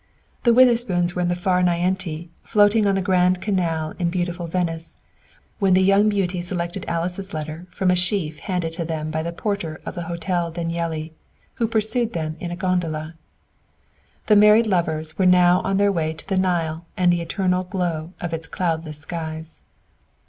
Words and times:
The 0.45 0.51
Witherspoons 0.51 1.13
were 1.13 1.21
in 1.21 1.27
the 1.27 1.35
far 1.35 1.61
niente, 1.61 2.29
floating 2.41 2.87
on 2.87 2.95
the 2.95 3.03
Grand 3.03 3.39
Canal 3.39 3.93
in 3.99 4.09
beautiful 4.09 4.47
Venice, 4.47 4.95
while 5.59 5.73
the 5.73 5.83
young 5.83 6.09
beauty 6.09 6.41
selected 6.41 6.85
Alice's 6.87 7.35
letter 7.35 7.67
from 7.69 7.91
a 7.91 7.95
sheaf 7.95 8.39
handed 8.39 8.73
to 8.73 8.83
them 8.83 9.11
by 9.11 9.21
the 9.21 9.31
porter 9.31 9.79
of 9.85 9.93
the 9.93 10.05
Hotel 10.09 10.51
Danieli, 10.51 11.13
who 11.61 11.67
pursued 11.67 12.13
them 12.13 12.35
in 12.39 12.49
a 12.49 12.55
gondola. 12.55 13.13
The 14.25 14.35
married 14.35 14.65
lovers 14.65 15.19
were 15.19 15.27
now 15.27 15.59
on 15.61 15.77
their 15.77 15.91
way 15.91 16.13
to 16.13 16.27
the 16.27 16.35
Nile 16.39 16.87
and 16.97 17.13
the 17.13 17.21
eternal 17.21 17.63
glow 17.63 18.13
of 18.19 18.33
its 18.33 18.47
cloudless 18.47 18.97
skies. 18.97 19.61